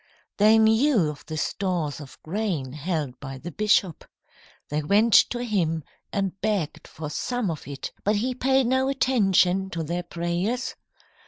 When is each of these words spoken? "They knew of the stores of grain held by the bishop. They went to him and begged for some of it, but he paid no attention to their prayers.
"They 0.37 0.57
knew 0.57 1.11
of 1.11 1.23
the 1.27 1.37
stores 1.37 1.99
of 2.01 2.17
grain 2.23 2.73
held 2.73 3.19
by 3.19 3.37
the 3.37 3.51
bishop. 3.51 4.03
They 4.69 4.81
went 4.81 5.13
to 5.29 5.43
him 5.43 5.83
and 6.11 6.41
begged 6.41 6.87
for 6.87 7.11
some 7.11 7.51
of 7.51 7.67
it, 7.67 7.91
but 8.03 8.15
he 8.15 8.33
paid 8.33 8.65
no 8.65 8.89
attention 8.89 9.69
to 9.69 9.83
their 9.83 10.01
prayers. 10.01 10.73